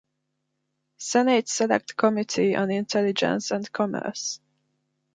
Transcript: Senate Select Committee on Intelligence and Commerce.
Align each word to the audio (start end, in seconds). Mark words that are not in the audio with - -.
Senate 0.97 1.47
Select 1.47 1.95
Committee 1.95 2.55
on 2.55 2.71
Intelligence 2.71 3.51
and 3.51 3.71
Commerce. 3.71 4.39